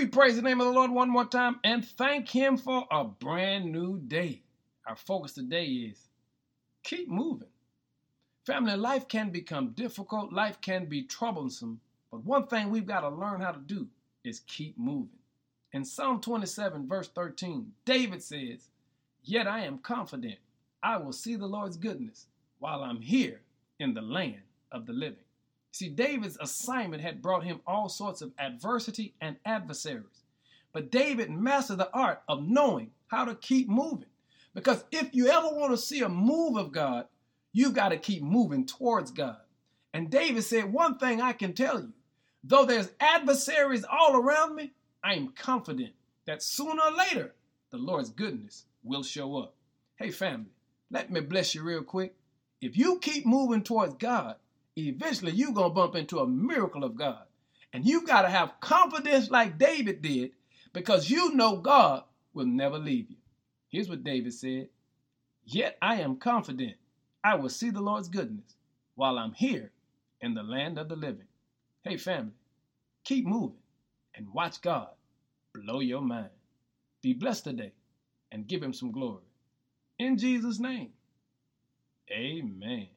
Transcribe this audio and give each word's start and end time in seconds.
We 0.00 0.06
praise 0.06 0.34
the 0.34 0.40
name 0.40 0.62
of 0.62 0.66
the 0.66 0.72
Lord 0.72 0.90
one 0.90 1.10
more 1.10 1.26
time 1.26 1.60
and 1.62 1.84
thank 1.84 2.26
Him 2.26 2.56
for 2.56 2.86
a 2.90 3.04
brand 3.04 3.70
new 3.70 3.98
day. 3.98 4.40
Our 4.86 4.96
focus 4.96 5.34
today 5.34 5.66
is 5.66 6.08
keep 6.82 7.10
moving. 7.10 7.50
Family, 8.46 8.78
life 8.78 9.08
can 9.08 9.28
become 9.28 9.72
difficult, 9.72 10.32
life 10.32 10.58
can 10.62 10.86
be 10.86 11.02
troublesome, 11.02 11.82
but 12.10 12.24
one 12.24 12.46
thing 12.46 12.70
we've 12.70 12.86
got 12.86 13.02
to 13.02 13.10
learn 13.10 13.42
how 13.42 13.52
to 13.52 13.60
do 13.60 13.88
is 14.24 14.40
keep 14.46 14.78
moving. 14.78 15.18
In 15.74 15.84
Psalm 15.84 16.22
27, 16.22 16.88
verse 16.88 17.08
13, 17.08 17.70
David 17.84 18.22
says, 18.22 18.70
Yet 19.22 19.46
I 19.46 19.66
am 19.66 19.80
confident 19.80 20.38
I 20.82 20.96
will 20.96 21.12
see 21.12 21.36
the 21.36 21.46
Lord's 21.46 21.76
goodness 21.76 22.24
while 22.58 22.82
I'm 22.82 23.02
here 23.02 23.42
in 23.78 23.92
the 23.92 24.00
land 24.00 24.40
of 24.72 24.86
the 24.86 24.94
living. 24.94 25.18
See, 25.72 25.88
David's 25.88 26.36
assignment 26.40 27.02
had 27.02 27.22
brought 27.22 27.44
him 27.44 27.60
all 27.66 27.88
sorts 27.88 28.22
of 28.22 28.32
adversity 28.38 29.14
and 29.20 29.36
adversaries. 29.44 30.24
But 30.72 30.90
David 30.90 31.30
mastered 31.30 31.78
the 31.78 31.90
art 31.92 32.22
of 32.28 32.42
knowing 32.42 32.90
how 33.08 33.24
to 33.24 33.34
keep 33.34 33.68
moving. 33.68 34.08
Because 34.54 34.84
if 34.90 35.14
you 35.14 35.28
ever 35.28 35.48
want 35.48 35.72
to 35.72 35.76
see 35.76 36.00
a 36.00 36.08
move 36.08 36.56
of 36.56 36.72
God, 36.72 37.06
you've 37.52 37.74
got 37.74 37.90
to 37.90 37.96
keep 37.96 38.22
moving 38.22 38.66
towards 38.66 39.10
God. 39.10 39.38
And 39.92 40.10
David 40.10 40.42
said, 40.42 40.72
One 40.72 40.98
thing 40.98 41.20
I 41.20 41.32
can 41.32 41.52
tell 41.52 41.80
you, 41.80 41.92
though 42.44 42.64
there's 42.64 42.90
adversaries 43.00 43.84
all 43.90 44.16
around 44.16 44.54
me, 44.54 44.72
I 45.02 45.14
am 45.14 45.28
confident 45.28 45.92
that 46.26 46.42
sooner 46.42 46.82
or 46.82 46.92
later 46.92 47.34
the 47.70 47.78
Lord's 47.78 48.10
goodness 48.10 48.64
will 48.82 49.02
show 49.02 49.36
up. 49.38 49.54
Hey, 49.96 50.10
family, 50.10 50.50
let 50.90 51.10
me 51.10 51.20
bless 51.20 51.54
you 51.54 51.62
real 51.62 51.82
quick. 51.82 52.14
If 52.60 52.76
you 52.76 52.98
keep 52.98 53.26
moving 53.26 53.62
towards 53.62 53.94
God, 53.94 54.36
eventually 54.76 55.32
you're 55.32 55.52
going 55.52 55.70
to 55.70 55.74
bump 55.74 55.96
into 55.96 56.18
a 56.18 56.26
miracle 56.26 56.84
of 56.84 56.96
God. 56.96 57.22
And 57.72 57.84
you've 57.84 58.06
got 58.06 58.22
to 58.22 58.30
have 58.30 58.60
confidence 58.60 59.30
like 59.30 59.58
David 59.58 60.02
did 60.02 60.32
because 60.72 61.08
you 61.08 61.34
know 61.34 61.58
God 61.58 62.04
will 62.34 62.46
never 62.46 62.78
leave 62.78 63.10
you. 63.10 63.16
Here's 63.68 63.88
what 63.88 64.04
David 64.04 64.34
said 64.34 64.68
Yet 65.44 65.78
I 65.80 65.96
am 65.96 66.16
confident 66.16 66.76
I 67.22 67.34
will 67.36 67.48
see 67.48 67.70
the 67.70 67.80
Lord's 67.80 68.08
goodness 68.08 68.56
while 68.94 69.18
I'm 69.18 69.32
here 69.32 69.72
in 70.20 70.34
the 70.34 70.42
land 70.42 70.78
of 70.78 70.88
the 70.88 70.96
living. 70.96 71.26
Hey, 71.82 71.96
family, 71.96 72.32
keep 73.04 73.26
moving 73.26 73.58
and 74.14 74.32
watch 74.32 74.60
God 74.60 74.88
blow 75.54 75.80
your 75.80 76.02
mind. 76.02 76.30
Be 77.02 77.14
blessed 77.14 77.44
today 77.44 77.72
and 78.30 78.46
give 78.46 78.62
Him 78.62 78.72
some 78.72 78.92
glory. 78.92 79.24
In 79.98 80.18
Jesus' 80.18 80.58
name, 80.58 80.90
amen. 82.10 82.88